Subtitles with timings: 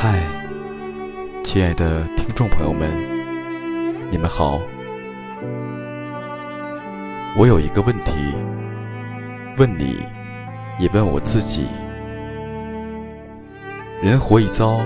[0.00, 0.22] 嗨，
[1.42, 2.88] 亲爱的听众朋友们，
[4.12, 4.60] 你们好。
[7.36, 8.12] 我有一个问题，
[9.56, 9.96] 问你，
[10.78, 11.66] 也问我自己：
[14.00, 14.80] 人活一遭，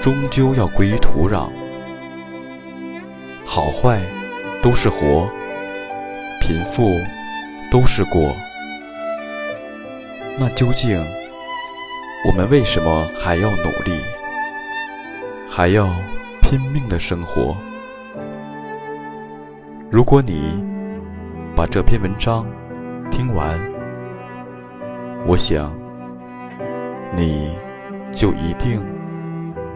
[0.00, 1.48] 终究要归于土壤，
[3.44, 4.02] 好坏
[4.60, 5.28] 都是活，
[6.40, 6.90] 贫富
[7.70, 8.34] 都是过。
[10.40, 11.00] 那究竟？
[12.24, 14.00] 我们为什么还要努力，
[15.48, 15.88] 还要
[16.40, 17.56] 拼命的生活？
[19.90, 20.64] 如果你
[21.56, 22.46] 把这篇文章
[23.10, 23.60] 听完，
[25.26, 25.72] 我想
[27.16, 27.58] 你
[28.12, 28.80] 就一定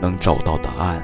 [0.00, 1.02] 能找到答案。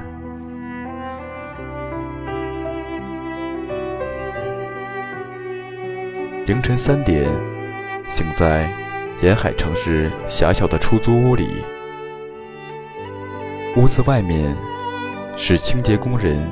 [6.47, 7.29] 凌晨三点，
[8.09, 8.82] 醒在。
[9.23, 11.47] 沿海城市狭小的出租屋里，
[13.77, 14.53] 屋子外面
[15.37, 16.51] 是清洁工人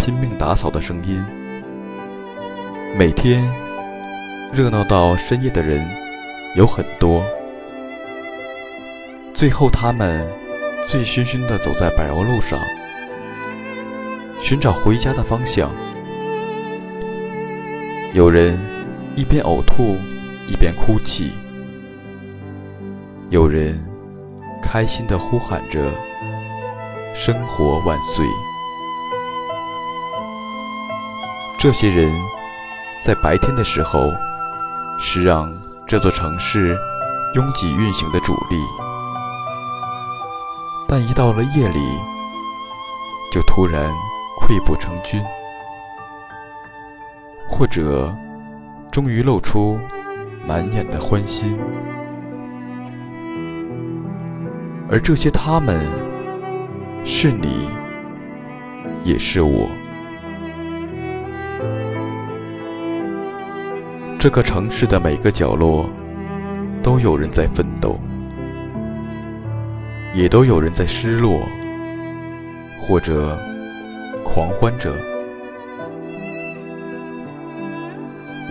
[0.00, 1.24] 拼命打扫的声音。
[2.96, 3.48] 每天
[4.52, 5.88] 热闹到深夜的人
[6.56, 7.22] 有很多，
[9.32, 10.28] 最后他们
[10.88, 12.58] 醉醺醺地走在柏油路上，
[14.40, 15.70] 寻找回家的方向。
[18.12, 18.58] 有人
[19.14, 19.96] 一边呕吐，
[20.48, 21.30] 一边哭泣。
[23.30, 23.78] 有人
[24.62, 25.92] 开心地呼喊着
[27.14, 28.24] “生活万岁”。
[31.58, 32.10] 这些人
[33.02, 34.10] 在白天的时候
[34.98, 35.52] 是让
[35.86, 36.74] 这座城市
[37.34, 38.56] 拥挤运行的主力，
[40.88, 41.98] 但一到了夜里，
[43.30, 43.92] 就突然
[44.40, 45.22] 溃不成军，
[47.46, 48.10] 或者
[48.90, 49.78] 终于露出
[50.46, 51.60] 难掩的欢心。
[54.90, 55.78] 而这些他们，
[57.04, 57.68] 是你，
[59.04, 59.68] 也是我。
[64.18, 65.88] 这个城市的每个角落，
[66.82, 68.00] 都有人在奋斗，
[70.14, 71.46] 也都有人在失落，
[72.80, 73.38] 或者
[74.24, 74.90] 狂欢着。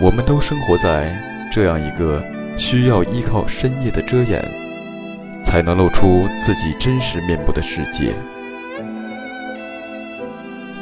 [0.00, 2.22] 我们都生活在这样一个
[2.56, 4.57] 需要依靠深夜的遮掩。
[5.48, 8.14] 才能露出自己真实面目的世界。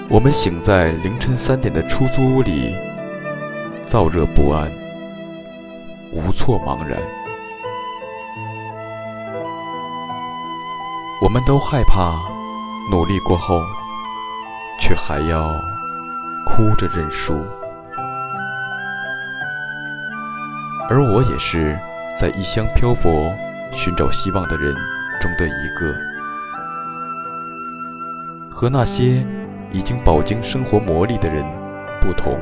[0.09, 2.75] 我们醒在凌晨三点的出租屋里，
[3.87, 4.69] 燥热不安，
[6.11, 6.99] 无措茫然。
[11.23, 12.19] 我们都害怕
[12.91, 13.61] 努力过后，
[14.81, 15.49] 却还要
[16.45, 17.35] 哭着认输。
[20.91, 21.79] 而我也是
[22.21, 23.33] 在异乡漂泊。
[23.77, 24.75] 寻找希望的人
[25.21, 25.95] 中的一个，
[28.51, 29.23] 和那些
[29.71, 31.45] 已经饱经生活磨砺的人
[32.01, 32.39] 不同，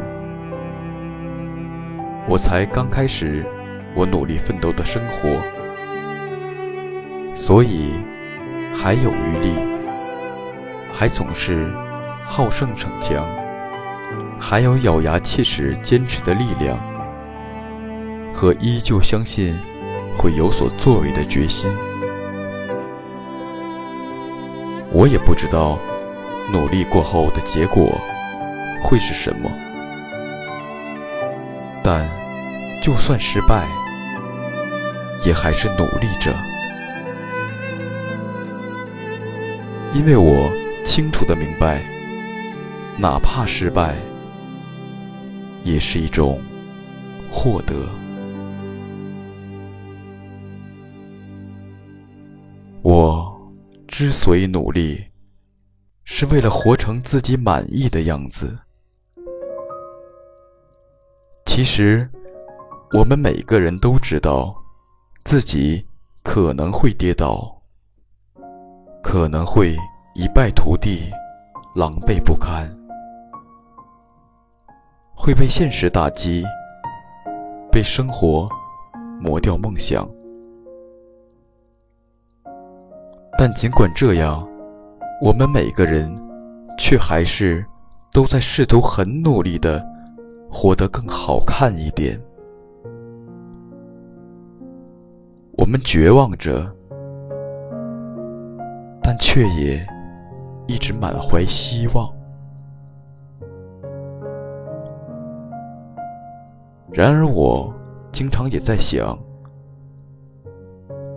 [2.29, 3.45] 我才刚开始
[3.97, 5.29] 我努力奋斗的生活，
[7.35, 7.91] 所以
[8.73, 9.55] 还有余力，
[10.93, 11.69] 还总是
[12.25, 13.27] 好胜逞强，
[14.39, 16.79] 还有咬牙切齿坚持的力量，
[18.33, 19.53] 和依旧相信。
[20.17, 21.71] 会有所作为的决心。
[24.93, 25.79] 我也不知道
[26.53, 28.01] 努力过后的结果
[28.81, 29.51] 会是什么，
[31.83, 32.09] 但
[32.81, 33.67] 就算失败，
[35.25, 36.33] 也还是努力着，
[39.93, 40.49] 因为我
[40.85, 41.83] 清楚的明白，
[42.97, 43.97] 哪怕失败，
[45.65, 46.41] 也是一种
[47.31, 47.75] 获得。
[53.97, 55.05] 之所以努力，
[56.03, 58.59] 是为了活成自己满意的样子。
[61.47, 62.11] 其实，
[62.99, 64.53] 我们每个人都知道，
[65.23, 65.87] 自己
[66.25, 67.63] 可能会跌倒，
[69.01, 69.77] 可能会
[70.17, 71.09] 一败涂地、
[71.77, 72.69] 狼狈不堪，
[75.15, 76.43] 会被现实打击，
[77.71, 78.49] 被生活
[79.21, 80.05] 磨掉梦想。
[83.47, 84.49] 但尽管这样，
[85.21, 86.11] 我们每个人
[86.79, 87.63] 却还是
[88.11, 89.87] 都在试图很努力的
[90.51, 92.19] 活得更好看一点。
[95.59, 96.75] 我们绝望着，
[99.03, 99.87] 但却也
[100.67, 102.11] 一直满怀希望。
[106.95, 107.75] 然而，我
[108.11, 109.19] 经常也在想，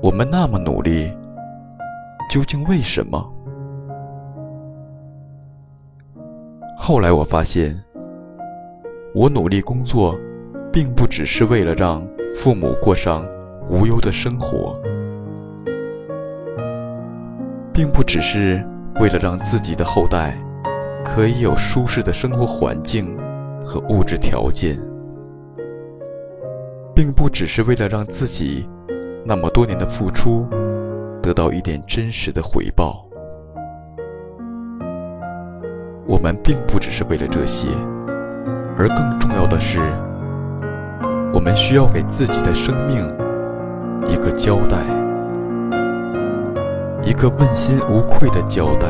[0.04, 1.10] 我们那么努力。
[2.30, 3.34] 究竟为什么？
[6.78, 7.76] 后来我发现，
[9.14, 10.18] 我努力工作，
[10.72, 13.26] 并不只是为了让父母过上
[13.70, 14.80] 无忧的生活，
[17.74, 18.64] 并不只是
[19.00, 20.38] 为了让自己的后代
[21.04, 23.18] 可以有舒适的生活环境
[23.64, 24.78] 和物质条件，
[26.94, 28.68] 并不只是为了让自己
[29.26, 30.48] 那么多年的付出
[31.28, 33.06] 得到一点真实的回报。
[36.08, 37.68] 我们并不只是为了这些，
[38.78, 39.82] 而更重要的是，
[41.34, 43.06] 我们需要给自己的生命
[44.08, 44.78] 一个交代，
[47.04, 48.88] 一个问心无愧的交代。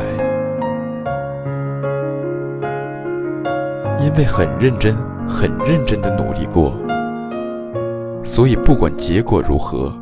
[3.98, 4.94] 因为很认真、
[5.26, 6.72] 很认真的努力过，
[8.22, 9.92] 所以不管结果如何，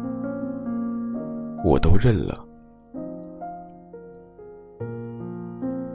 [1.66, 2.38] 我都认了。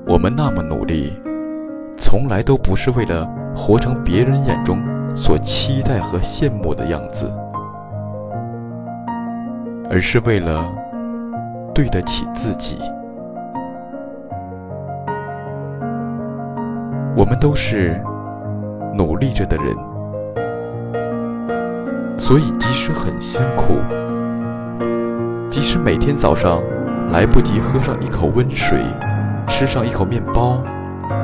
[0.06, 1.14] 我们那么努力，
[1.98, 3.26] 从来都不是为了
[3.56, 4.84] 活成别人眼中
[5.16, 7.32] 所期待和羡慕的样子，
[9.90, 10.70] 而是为了
[11.74, 12.78] 对得起自己。
[17.16, 17.98] 我们都是
[18.94, 19.74] 努力着的人，
[22.18, 23.76] 所以即使很辛苦，
[25.52, 26.64] 即使每天早上
[27.10, 28.80] 来不及喝上一口温水。
[29.50, 30.64] 吃上一口面包，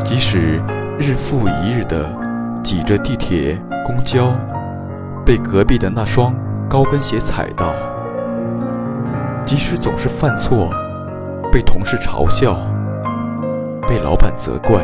[0.03, 0.61] 即使
[0.99, 2.05] 日复一日的
[2.61, 4.33] 挤着地铁、公交，
[5.25, 6.35] 被隔壁的那双
[6.69, 7.67] 高跟鞋踩到；
[9.45, 10.69] 即使总是犯错，
[11.53, 12.59] 被同事嘲笑，
[13.87, 14.81] 被老板责怪；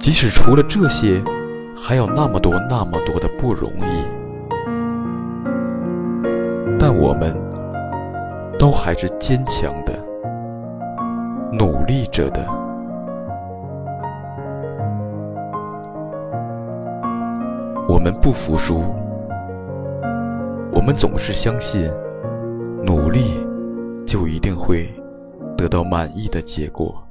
[0.00, 1.22] 即使除了这些，
[1.76, 4.04] 还有那么多那么多的不容易，
[6.78, 7.36] 但我们
[8.58, 9.92] 都还是坚强的。
[11.52, 12.44] 努力着的，
[17.88, 18.94] 我们不服输，
[20.72, 21.90] 我们总是相信，
[22.84, 23.40] 努力
[24.06, 24.88] 就一定会
[25.56, 27.02] 得到满意的结果。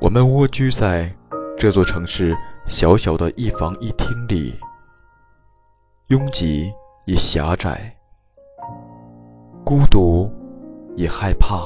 [0.00, 1.12] 我们蜗居在
[1.58, 2.34] 这座城市
[2.66, 4.54] 小小的一房一厅里，
[6.06, 6.72] 拥挤
[7.08, 7.96] 也狭窄，
[9.64, 10.30] 孤独。
[10.94, 11.60] 也害怕，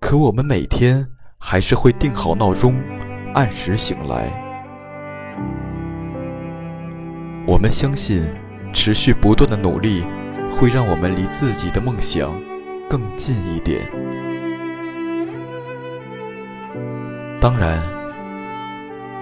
[0.00, 1.06] 可我们每天
[1.38, 2.74] 还是会定好闹钟，
[3.34, 4.30] 按时醒来。
[7.46, 8.22] 我们相信，
[8.72, 10.02] 持续不断的努力
[10.58, 12.32] 会让我们离自己的梦想
[12.88, 13.82] 更近一点。
[17.38, 17.78] 当然，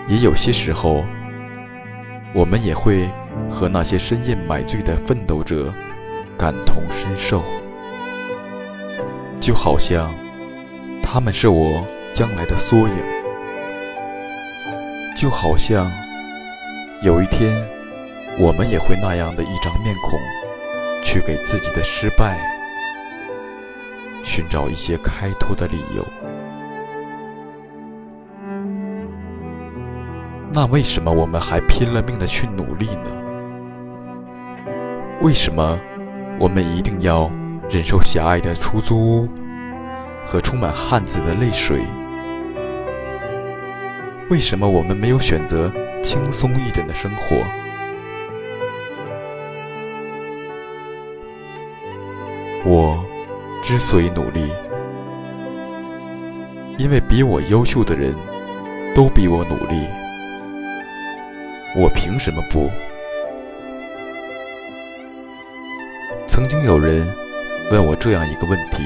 [0.06, 1.04] 也有些时候，
[2.34, 3.08] 我们也会
[3.50, 5.72] 和那些深夜买醉的奋斗者。
[6.38, 7.42] 感同身受，
[9.40, 10.14] 就好像
[11.02, 11.84] 他们是我
[12.14, 12.94] 将来的缩影，
[15.16, 15.90] 就好像
[17.02, 17.52] 有一天
[18.38, 20.16] 我们也会那样的一张面孔，
[21.02, 22.38] 去给自己的失败
[24.22, 26.27] 寻找一些开脱的理由。
[30.58, 33.10] 那为什么我们还拼了命的去努力呢？
[35.22, 35.79] 为什么？
[36.36, 37.31] 我们一定要
[37.70, 39.29] 忍受狭隘的出租屋
[40.27, 41.82] 和充满汉子的泪水。
[44.31, 45.72] 为什么我们没有选择
[46.03, 47.36] 轻松一点的生活？
[52.65, 52.98] 我
[53.62, 54.50] 之所以努力，
[56.77, 58.12] 因为比我优秀的人
[58.93, 59.86] 都比我努力，
[61.77, 62.70] 我凭什么不？
[66.27, 67.06] 曾经有人
[67.70, 68.82] 问我这样一个问题：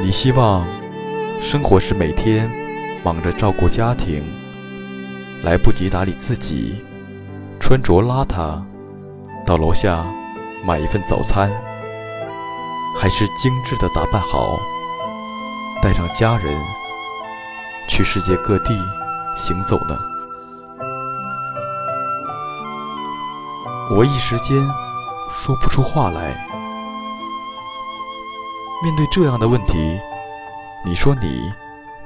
[0.00, 0.66] 你希望
[1.40, 2.50] 生活是每天
[3.02, 4.24] 忙着照顾家庭，
[5.42, 6.84] 来不及打理自己，
[7.60, 8.62] 穿着邋遢，
[9.44, 10.04] 到楼下
[10.64, 11.50] 买一份早餐，
[12.96, 14.58] 还是精致的打扮好，
[15.82, 16.54] 带上家人
[17.88, 18.74] 去世界各地
[19.36, 20.13] 行走呢？
[23.90, 24.64] 我一时间。
[25.30, 26.46] 说不出话来。
[28.84, 29.98] 面对这样的问题，
[30.84, 31.50] 你说你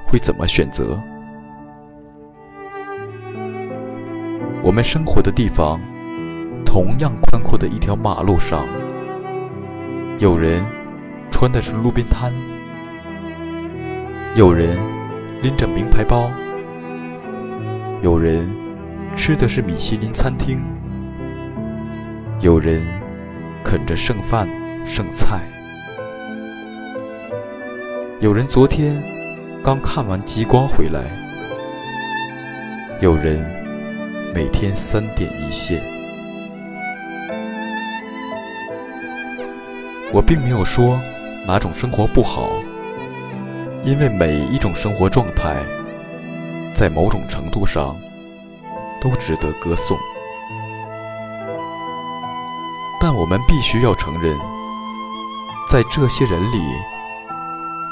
[0.03, 0.99] 会怎么选择？
[4.63, 5.79] 我们生活的地方，
[6.65, 8.65] 同样宽阔的一条马路上，
[10.17, 10.65] 有人
[11.29, 12.33] 穿的是路边摊，
[14.35, 14.75] 有人
[15.43, 16.31] 拎着名牌包，
[18.01, 18.49] 有人
[19.15, 20.59] 吃的是米其林餐厅。
[22.41, 22.81] 有人
[23.65, 24.47] 啃着剩饭
[24.85, 25.41] 剩菜，
[28.21, 29.03] 有人昨天
[29.61, 31.03] 刚看完极光回来，
[33.01, 33.45] 有人
[34.33, 35.81] 每天三点一线。
[40.13, 40.97] 我并没有说
[41.45, 42.53] 哪种生活不好，
[43.83, 45.57] 因为每一种生活状态，
[46.73, 47.97] 在某种程度上
[49.01, 49.97] 都值得歌颂。
[53.11, 54.37] 但我们必须要承认，
[55.67, 56.61] 在这些人里，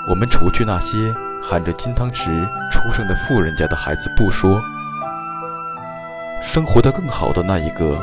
[0.07, 4.61] 我们除去那些含着金汤匙出生的富人家的孩子不说，
[6.39, 7.95] 生活的更好的那一个，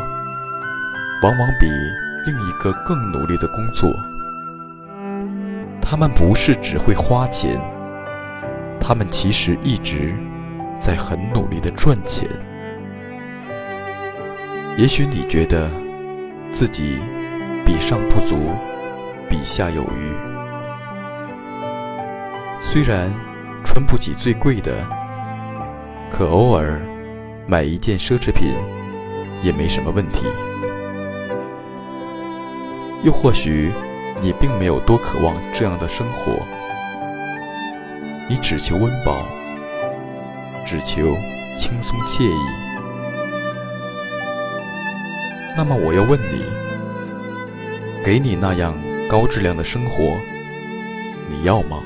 [1.23, 1.69] 往往比
[2.27, 3.89] 另一个更努力的工作。
[5.81, 7.61] 他们不是只会花钱，
[8.81, 10.13] 他们其实一直
[10.77, 12.29] 在很努力的赚钱。
[14.77, 15.84] 也许你觉得。
[16.55, 17.01] 自己
[17.67, 18.37] 比上不足，
[19.29, 20.15] 比下有余。
[22.61, 23.11] 虽然
[23.65, 24.73] 穿不起最贵的，
[26.13, 26.81] 可偶尔
[27.45, 28.55] 买一件奢侈品
[29.43, 30.27] 也没什么问题。
[33.03, 33.73] 又或许
[34.23, 36.39] 你并没有多渴望这样的生活，
[38.31, 39.27] 你只求温饱，
[40.65, 41.17] 只求
[41.57, 42.64] 轻松惬意。
[45.57, 46.45] 那么我要问你：
[48.05, 48.77] 给你那样
[49.09, 50.19] 高质量的生活，
[51.29, 51.81] 你要吗？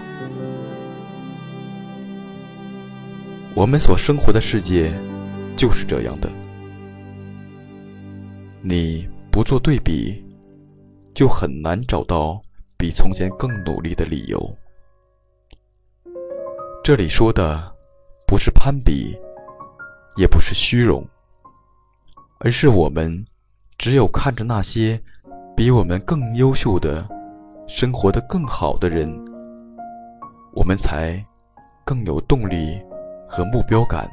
[3.54, 4.90] 我们所生活的世界
[5.54, 6.30] 就是这样的。
[8.62, 10.24] 你不做对比，
[11.14, 12.40] 就很难找到
[12.78, 14.40] 比从前更努力的理由。
[16.82, 17.70] 这里说的
[18.26, 19.14] 不是攀比，
[20.16, 21.06] 也不是虚荣，
[22.38, 23.22] 而是我们。
[23.78, 25.00] 只有看着那些
[25.56, 27.08] 比我们更优秀的、
[27.68, 29.08] 生活的更好的人，
[30.52, 31.24] 我们才
[31.84, 32.76] 更有动力
[33.28, 34.10] 和目标感。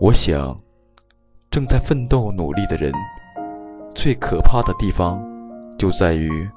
[0.00, 0.58] 我想，
[1.48, 2.92] 正在奋斗努力的人，
[3.94, 5.22] 最可怕的地方
[5.78, 6.48] 就在于，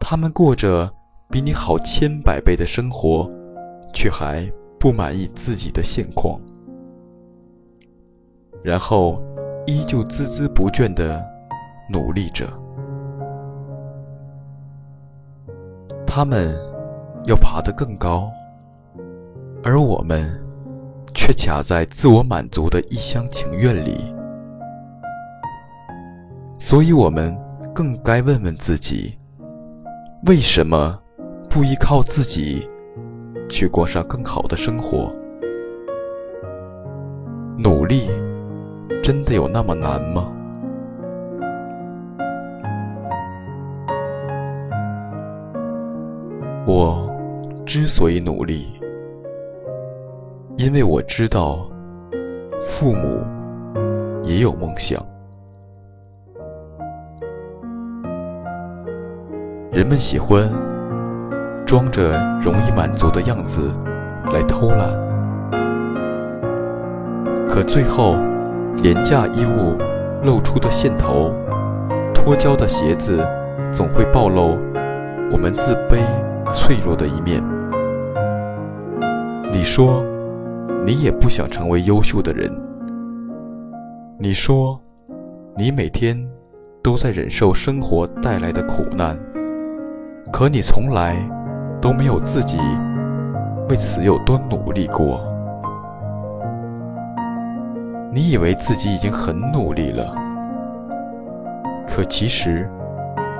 [0.00, 0.90] 他们过着
[1.28, 3.30] 比你好千百倍的生活，
[3.92, 4.50] 却还
[4.80, 6.40] 不满意自己的现况。
[8.66, 9.22] 然后，
[9.64, 11.24] 依旧孜孜不倦地
[11.88, 12.44] 努力着。
[16.04, 16.52] 他们
[17.26, 18.28] 要爬得更高，
[19.62, 20.28] 而我们
[21.14, 24.12] 却卡在自我满足的一厢情愿里。
[26.58, 27.38] 所以，我们
[27.72, 29.16] 更该问问自己：
[30.26, 30.98] 为什么
[31.48, 32.68] 不依靠自己
[33.48, 35.14] 去过上更好的生活？
[37.56, 38.10] 努力。
[39.06, 40.32] 真的有那么难吗？
[46.66, 47.08] 我
[47.64, 48.66] 之所以努力，
[50.56, 51.68] 因为我知道
[52.58, 53.22] 父母
[54.24, 55.00] 也有梦想。
[59.70, 60.50] 人们喜欢
[61.64, 63.70] 装着容易满足的样子
[64.32, 64.90] 来偷懒，
[67.48, 68.16] 可最后。
[68.86, 69.76] 廉价衣物
[70.22, 71.34] 露出的线头，
[72.14, 73.18] 脱胶的鞋子，
[73.72, 74.56] 总会暴露
[75.32, 75.98] 我们自卑、
[76.52, 77.42] 脆弱的一面。
[79.52, 80.04] 你说，
[80.84, 82.48] 你也不想成为优秀的人。
[84.20, 84.80] 你说，
[85.56, 86.16] 你每天
[86.80, 89.18] 都在忍受生活带来的苦难，
[90.32, 91.16] 可你从来
[91.80, 92.56] 都没有自己
[93.68, 95.35] 为此有多努力过。
[98.12, 100.14] 你以为自己已经很努力了，
[101.86, 102.68] 可其实，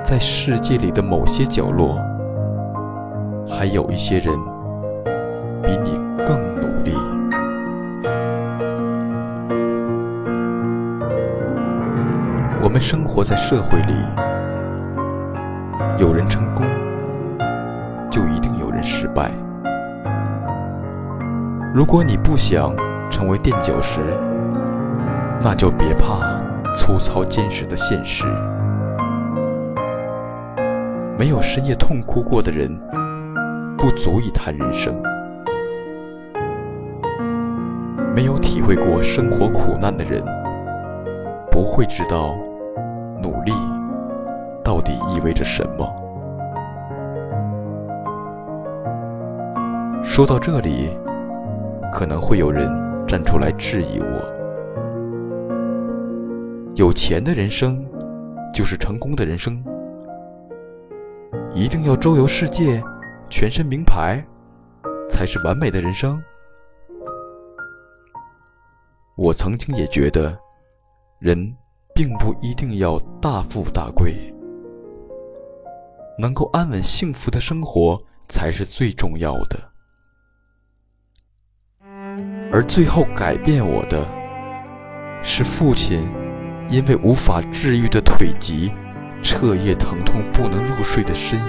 [0.05, 1.99] 在世界里的某些角落，
[3.49, 4.35] 还有一些人
[5.63, 5.97] 比你
[6.27, 6.93] 更努力。
[12.63, 13.95] 我们生活在社会里，
[15.99, 16.67] 有人成功，
[18.11, 19.31] 就一定有人失败。
[21.73, 22.75] 如果你不想
[23.11, 24.01] 成为垫脚石，
[25.49, 26.43] 那就别怕
[26.75, 28.27] 粗糙坚实的现实。
[31.17, 32.77] 没有深夜痛哭过的人，
[33.79, 34.93] 不足以谈人生；
[38.13, 40.21] 没有体会过生活苦难的人，
[41.49, 42.37] 不会知道
[43.23, 43.53] 努力
[44.65, 45.89] 到底意味着什么。
[50.03, 50.91] 说到这里，
[51.93, 52.69] 可能会有人
[53.07, 54.36] 站出来质疑我。
[56.77, 57.83] 有钱的人生
[58.53, 59.65] 就是成功的人生。
[61.55, 62.83] 一定要周游世界，
[63.31, 64.23] 全身名牌，
[65.09, 66.23] 才是完美的人生。
[69.17, 70.39] 我曾经也觉得，
[71.19, 71.51] 人
[71.95, 74.13] 并不一定要大富大贵，
[76.19, 79.59] 能够安稳幸福的生活才是最重要的。
[82.53, 84.07] 而最后改变我的，
[85.23, 86.07] 是父亲
[86.69, 88.73] 因为无法治愈的腿疾。
[89.23, 91.43] 彻夜疼痛不能入睡的呻吟，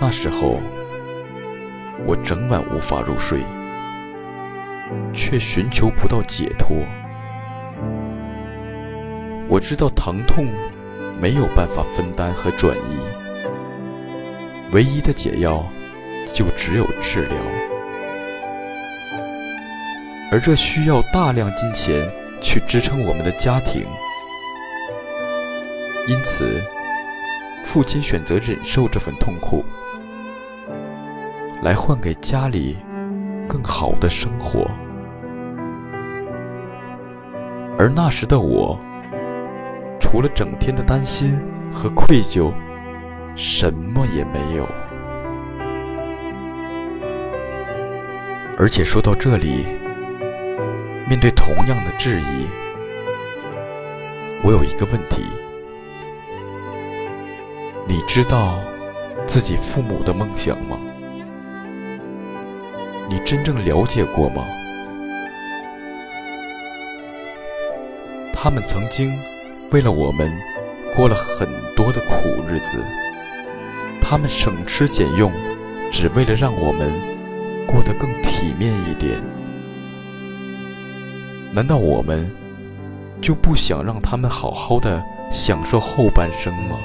[0.00, 0.60] 那时候
[2.04, 3.38] 我整晚无法入睡，
[5.12, 6.78] 却寻求不到解脱。
[9.48, 10.48] 我知道疼痛
[11.20, 12.98] 没有办法分担和转移，
[14.72, 15.64] 唯一的解药
[16.34, 17.36] 就只有治疗，
[20.30, 22.08] 而这需要大量金钱
[22.40, 23.84] 去支撑我们的家庭。
[26.06, 26.62] 因此，
[27.64, 29.64] 父亲选择忍受这份痛苦，
[31.62, 32.76] 来换给家里
[33.48, 34.66] 更好的生活。
[37.78, 38.78] 而那时的我，
[40.00, 42.52] 除了整天的担心和愧疚，
[43.34, 44.66] 什么也没有。
[48.58, 49.64] 而且说到这里，
[51.10, 52.46] 面对同样的质疑，
[54.44, 55.24] 我有一个问题。
[57.84, 58.60] 你知道
[59.26, 60.78] 自己父母的梦想吗？
[63.08, 64.44] 你真正了解过吗？
[68.32, 69.12] 他们曾经
[69.72, 70.32] 为了我们
[70.94, 72.78] 过了很多的苦日子，
[74.00, 75.32] 他们省吃俭用，
[75.90, 76.88] 只为了让我们
[77.66, 79.20] 过得更体面一点。
[81.52, 82.34] 难道我们
[83.20, 86.76] 就不想让他们好好的享受后半生吗？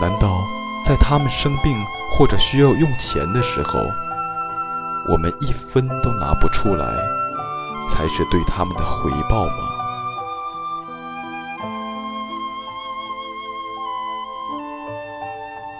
[0.00, 0.42] 难道
[0.84, 1.76] 在他们生病
[2.10, 3.80] 或者需要用钱的时候，
[5.12, 6.86] 我们一分都拿不出来，
[7.88, 9.52] 才是对他们的回报吗？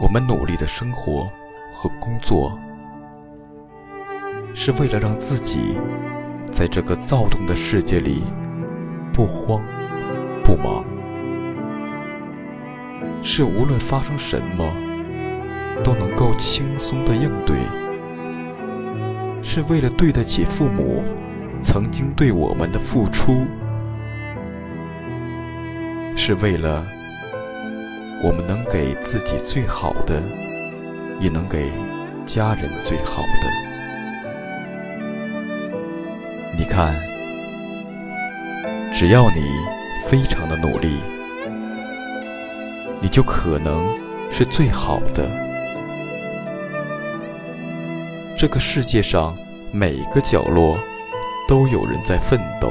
[0.00, 1.30] 我们努力的生活
[1.72, 2.58] 和工作，
[4.62, 5.78] 是为了让自己
[6.52, 8.24] 在这个躁动的世界里
[9.10, 9.64] 不慌
[10.44, 10.84] 不忙。
[13.22, 14.70] 是无论发生什么
[15.82, 17.56] 都能够轻松的应对，
[19.42, 21.02] 是为了对得起父母
[21.62, 23.46] 曾经对我们的付出，
[26.14, 26.84] 是为了
[28.22, 30.22] 我们能给自己最好的，
[31.18, 31.72] 也能给
[32.26, 33.59] 家人最好的。
[36.70, 36.94] 看，
[38.92, 39.42] 只要你
[40.06, 41.00] 非常的努力。
[43.02, 43.98] 你就可能
[44.30, 45.28] 是最好的。
[48.36, 49.36] 这个世界上
[49.72, 50.78] 每个角落
[51.48, 52.70] 都有人在奋斗，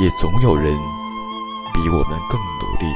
[0.00, 0.72] 也总有人
[1.74, 2.86] 比我们更努力。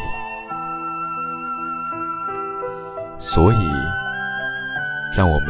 [3.19, 3.66] 所以，
[5.16, 5.49] 让我们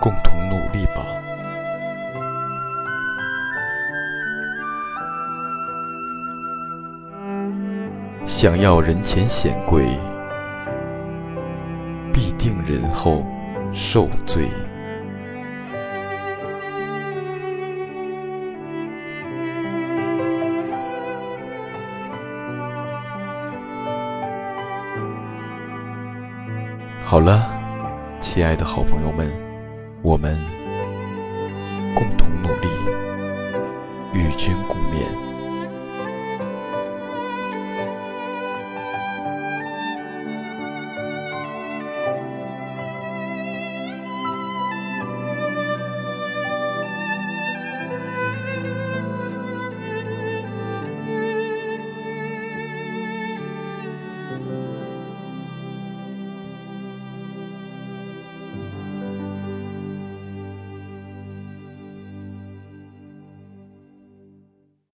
[0.00, 1.13] 共同努力吧。
[8.44, 9.86] 想要人前显贵，
[12.12, 13.24] 必定人后
[13.72, 14.50] 受罪。
[27.02, 27.50] 好了，
[28.20, 29.32] 亲爱的好朋友们，
[30.02, 30.36] 我们
[31.96, 32.68] 共同努力，
[34.12, 34.83] 与君共。